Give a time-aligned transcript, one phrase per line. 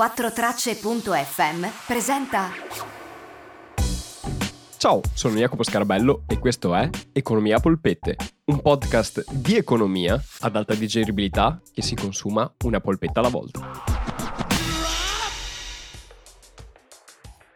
[0.00, 2.48] 4tracce.fm presenta
[4.78, 8.16] Ciao, sono Jacopo Scarabello e questo è Economia a polpette,
[8.46, 13.60] un podcast di economia ad alta digeribilità che si consuma una polpetta alla volta.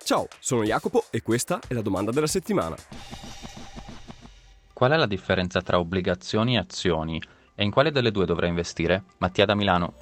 [0.04, 2.76] Ciao, sono Jacopo e questa è la domanda della settimana.
[4.70, 7.22] Qual è la differenza tra obbligazioni e azioni
[7.54, 9.04] e in quale delle due dovrei investire?
[9.16, 9.94] Mattia da Milano.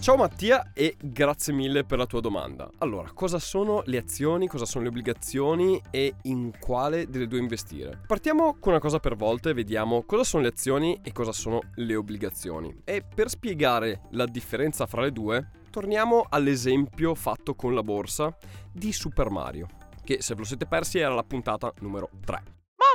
[0.00, 2.70] Ciao Mattia e grazie mille per la tua domanda.
[2.78, 8.00] Allora, cosa sono le azioni, cosa sono le obbligazioni e in quale delle due investire?
[8.06, 11.60] Partiamo con una cosa per volta e vediamo cosa sono le azioni e cosa sono
[11.74, 12.80] le obbligazioni.
[12.84, 18.34] E per spiegare la differenza fra le due, torniamo all'esempio fatto con la borsa
[18.72, 19.66] di Super Mario,
[20.02, 22.42] che se ve lo siete persi era la puntata numero 3.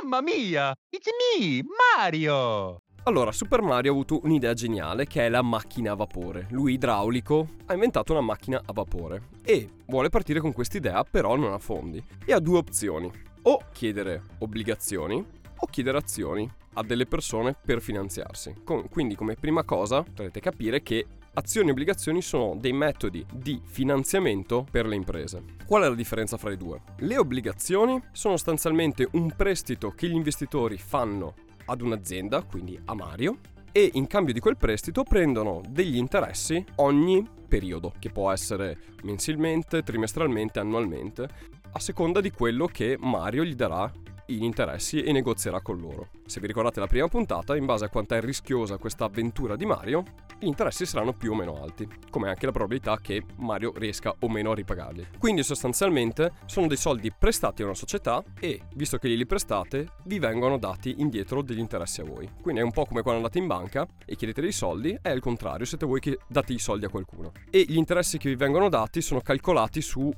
[0.02, 0.74] Mamma mia!
[0.90, 1.06] It's
[1.38, 1.62] me,
[1.96, 2.80] Mario!
[3.08, 6.48] Allora, Super Mario ha avuto un'idea geniale che è la macchina a vapore.
[6.50, 11.52] Lui, idraulico, ha inventato una macchina a vapore e vuole partire con quest'idea, però non
[11.52, 12.02] ha fondi.
[12.24, 13.08] E ha due opzioni:
[13.42, 15.24] o chiedere obbligazioni
[15.58, 18.54] o chiedere azioni a delle persone per finanziarsi.
[18.90, 24.66] quindi, come prima cosa, dovrete capire che azioni e obbligazioni sono dei metodi di finanziamento
[24.68, 25.44] per le imprese.
[25.64, 26.80] Qual è la differenza fra i due?
[26.98, 31.34] Le obbligazioni sono sostanzialmente un prestito che gli investitori fanno
[31.66, 33.38] ad un'azienda, quindi a Mario,
[33.72, 39.82] e in cambio di quel prestito prendono degli interessi ogni periodo, che può essere mensilmente,
[39.82, 41.28] trimestralmente, annualmente,
[41.72, 43.92] a seconda di quello che Mario gli darà
[44.26, 46.08] in interessi e negozierà con loro.
[46.26, 49.66] Se vi ricordate la prima puntata, in base a quanto è rischiosa questa avventura di
[49.66, 50.02] Mario,
[50.38, 54.28] gli interessi saranno più o meno alti, come anche la probabilità che Mario riesca o
[54.28, 55.06] meno a ripagarli.
[55.18, 60.18] Quindi sostanzialmente sono dei soldi prestati a una società e, visto che glieli prestate, vi
[60.18, 62.28] vengono dati indietro degli interessi a voi.
[62.42, 65.20] Quindi è un po' come quando andate in banca e chiedete dei soldi, è il
[65.20, 67.32] contrario, siete voi che date i soldi a qualcuno.
[67.50, 70.14] E gli interessi che vi vengono dati sono calcolati sul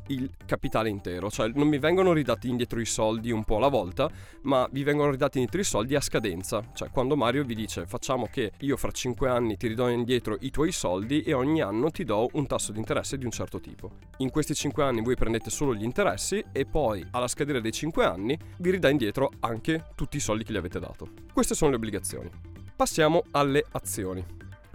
[0.46, 3.97] capitale intero, cioè non vi vengono ridati indietro i soldi un po' alla volta,
[4.42, 8.52] ma vi vengono ridati i soldi a scadenza, cioè quando Mario vi dice facciamo che
[8.60, 12.28] io fra 5 anni ti ridò indietro i tuoi soldi e ogni anno ti do
[12.32, 13.90] un tasso di interesse di un certo tipo.
[14.18, 18.04] In questi 5 anni voi prendete solo gli interessi e poi alla scadere dei 5
[18.04, 21.08] anni vi ridà indietro anche tutti i soldi che gli avete dato.
[21.32, 22.30] Queste sono le obbligazioni.
[22.76, 24.24] Passiamo alle azioni.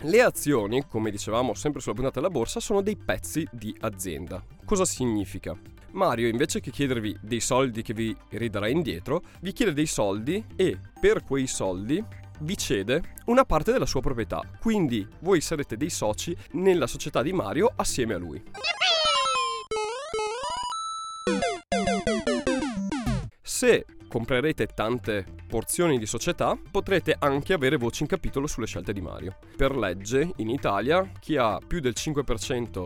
[0.06, 4.44] Le azioni, come dicevamo sempre sulla puntata della borsa, sono dei pezzi di azienda.
[4.66, 5.58] Cosa significa?
[5.94, 10.78] Mario invece che chiedervi dei soldi che vi ridarà indietro, vi chiede dei soldi e
[11.00, 12.04] per quei soldi
[12.40, 14.42] vi cede una parte della sua proprietà.
[14.60, 18.44] Quindi voi sarete dei soci nella società di Mario assieme a lui.
[23.42, 29.02] Se comprerete tante porzioni di società, potrete anche avere voce in capitolo sulle scelte di
[29.02, 29.38] Mario.
[29.56, 32.86] Per legge, in Italia, chi ha più del 5%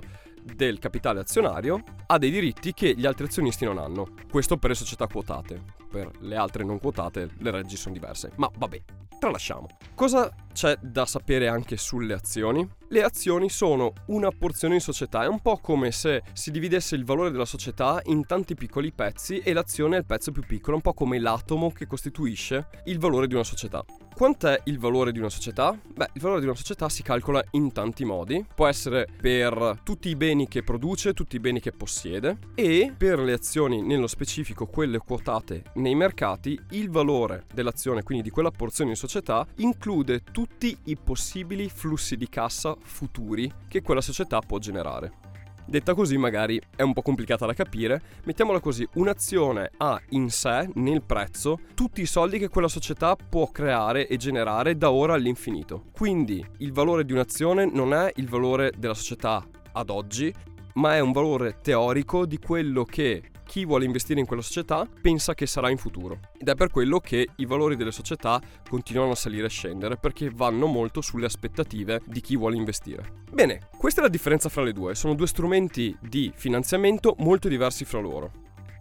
[0.56, 4.08] del capitale azionario ha dei diritti che gli altri azionisti non hanno.
[4.30, 5.62] Questo per le società quotate.
[5.90, 8.32] Per le altre non quotate le leggi sono diverse.
[8.36, 8.82] Ma vabbè,
[9.20, 9.68] tralasciamo.
[9.96, 12.68] Cosa c'è da sapere anche sulle azioni?
[12.90, 17.06] Le azioni sono una porzione di società, è un po' come se si dividesse il
[17.06, 20.82] valore della società in tanti piccoli pezzi e l'azione è il pezzo più piccolo, un
[20.82, 23.84] po' come l'atomo che costituisce il valore di una società.
[24.18, 25.80] Quant'è il valore di una società?
[25.94, 28.44] Beh, il valore di una società si calcola in tanti modi.
[28.56, 33.20] Può essere per tutti i beni che produce, tutti i beni che possiede e per
[33.20, 38.90] le azioni nello specifico, quelle quotate nei mercati, il valore dell'azione, quindi di quella porzione
[38.90, 45.26] di società, include tutti i possibili flussi di cassa futuri che quella società può generare.
[45.70, 50.70] Detta così magari è un po' complicata da capire, mettiamola così, un'azione ha in sé,
[50.76, 55.84] nel prezzo, tutti i soldi che quella società può creare e generare da ora all'infinito.
[55.92, 60.34] Quindi il valore di un'azione non è il valore della società ad oggi,
[60.76, 65.34] ma è un valore teorico di quello che chi vuole investire in quella società pensa
[65.34, 66.20] che sarà in futuro.
[66.38, 70.30] Ed è per quello che i valori delle società continuano a salire e scendere, perché
[70.30, 73.24] vanno molto sulle aspettative di chi vuole investire.
[73.32, 77.86] Bene, questa è la differenza fra le due, sono due strumenti di finanziamento molto diversi
[77.86, 78.32] fra loro.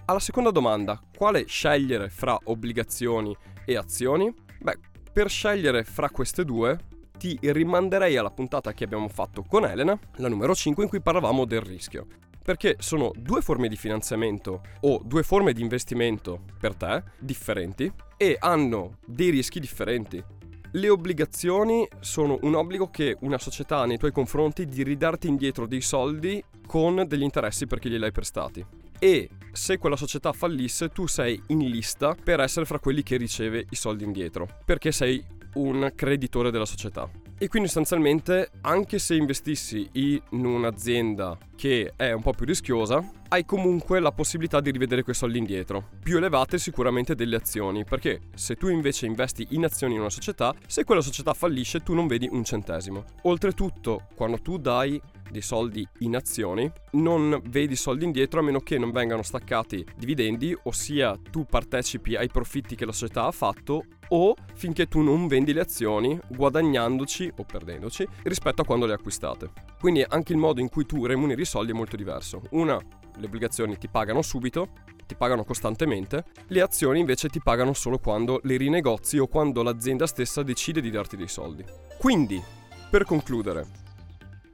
[0.05, 3.35] Alla seconda domanda, quale scegliere fra obbligazioni
[3.65, 4.33] e azioni?
[4.61, 4.79] Beh,
[5.13, 6.79] per scegliere fra queste due
[7.17, 11.45] ti rimanderei alla puntata che abbiamo fatto con Elena, la numero 5, in cui parlavamo
[11.47, 12.07] del rischio
[12.47, 18.37] perché sono due forme di finanziamento o due forme di investimento per te differenti e
[18.39, 20.23] hanno dei rischi differenti.
[20.71, 25.67] Le obbligazioni sono un obbligo che una società ha nei tuoi confronti di ridarti indietro
[25.67, 28.65] dei soldi con degli interessi perché glieli hai prestati.
[28.97, 33.67] E se quella società fallisse, tu sei in lista per essere fra quelli che riceve
[33.71, 35.21] i soldi indietro, perché sei
[35.55, 37.26] un creditore della società.
[37.39, 43.45] E quindi sostanzialmente, anche se investissi in un'azienda che è un po' più rischiosa, hai
[43.45, 45.91] comunque la possibilità di rivedere quei soldi indietro.
[46.03, 50.55] Più elevate sicuramente delle azioni, perché se tu invece investi in azioni in una società,
[50.67, 53.05] se quella società fallisce tu non vedi un centesimo.
[53.23, 54.99] Oltretutto, quando tu dai
[55.31, 60.57] dei soldi in azioni, non vedi soldi indietro a meno che non vengano staccati dividendi,
[60.65, 65.53] ossia tu partecipi ai profitti che la società ha fatto o finché tu non vendi
[65.53, 69.51] le azioni guadagnandoci o perdendoci rispetto a quando le acquistate.
[69.79, 72.43] Quindi anche il modo in cui tu remuneri i soldi è molto diverso.
[72.51, 74.69] Una, le obbligazioni ti pagano subito,
[75.07, 80.07] ti pagano costantemente, le azioni invece ti pagano solo quando le rinegozi o quando l'azienda
[80.07, 81.65] stessa decide di darti dei soldi.
[81.99, 82.43] Quindi,
[82.91, 83.85] per concludere,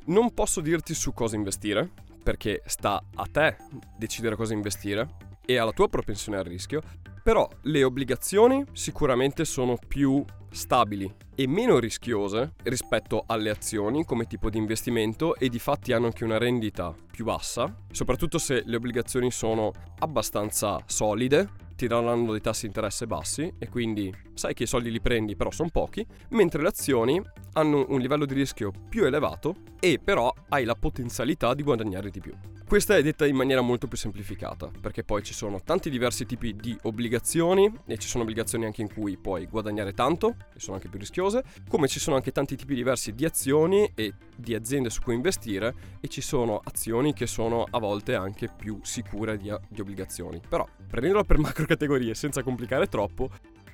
[0.06, 1.90] non posso dirti su cosa investire,
[2.22, 3.56] perché sta a te
[3.96, 5.08] decidere cosa investire
[5.44, 6.82] e alla tua propensione al rischio,
[7.22, 14.50] però le obbligazioni sicuramente sono più stabili e meno rischiose rispetto alle azioni come tipo
[14.50, 19.30] di investimento e di fatti hanno anche una rendita più bassa, soprattutto se le obbligazioni
[19.30, 21.48] sono abbastanza solide,
[21.82, 21.88] ti
[22.30, 25.68] dei tassi di interesse bassi e quindi sai che i soldi li prendi però sono
[25.68, 27.20] pochi, mentre le azioni
[27.54, 32.20] hanno un livello di rischio più elevato e però hai la potenzialità di guadagnare di
[32.20, 32.32] più.
[32.72, 36.56] Questa è detta in maniera molto più semplificata, perché poi ci sono tanti diversi tipi
[36.56, 40.88] di obbligazioni e ci sono obbligazioni anche in cui puoi guadagnare tanto, che sono anche
[40.88, 45.02] più rischiose, come ci sono anche tanti tipi diversi di azioni e di aziende su
[45.02, 49.80] cui investire e ci sono azioni che sono a volte anche più sicure di, di
[49.82, 50.40] obbligazioni.
[50.48, 53.28] Però, prendendolo per macro categorie senza complicare troppo,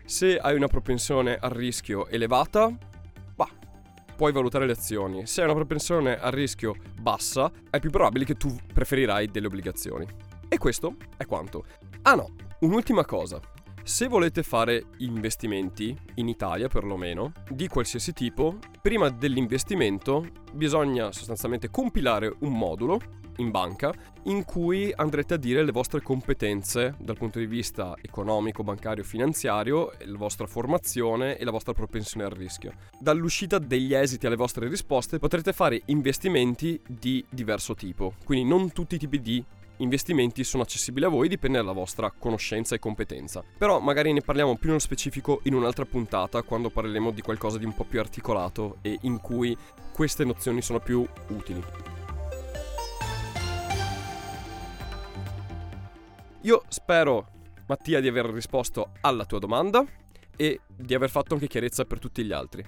[0.04, 2.76] se hai una propensione al rischio elevata,
[4.18, 5.28] puoi valutare le azioni.
[5.28, 10.04] Se hai una propensione al rischio bassa, è più probabile che tu preferirai delle obbligazioni.
[10.48, 11.64] E questo è quanto.
[12.02, 13.40] Ah no, un'ultima cosa.
[13.84, 22.34] Se volete fare investimenti, in Italia perlomeno, di qualsiasi tipo, prima dell'investimento bisogna sostanzialmente compilare
[22.40, 22.98] un modulo
[23.38, 23.92] in banca
[24.24, 29.90] in cui andrete a dire le vostre competenze dal punto di vista economico, bancario, finanziario,
[30.04, 32.72] la vostra formazione e la vostra propensione al rischio.
[32.98, 38.96] Dall'uscita degli esiti alle vostre risposte potrete fare investimenti di diverso tipo, quindi non tutti
[38.96, 39.44] i tipi di
[39.78, 43.42] investimenti sono accessibili a voi, dipende dalla vostra conoscenza e competenza.
[43.56, 47.64] Però magari ne parliamo più nello specifico in un'altra puntata, quando parleremo di qualcosa di
[47.64, 49.56] un po' più articolato e in cui
[49.92, 51.97] queste nozioni sono più utili.
[56.42, 57.26] Io spero,
[57.66, 59.84] Mattia, di aver risposto alla tua domanda
[60.36, 62.64] e di aver fatto anche chiarezza per tutti gli altri.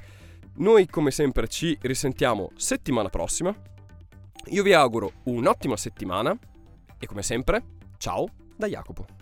[0.56, 3.54] Noi, come sempre, ci risentiamo settimana prossima.
[4.46, 6.36] Io vi auguro un'ottima settimana
[6.98, 7.62] e, come sempre,
[7.98, 8.26] ciao
[8.56, 9.19] da Jacopo.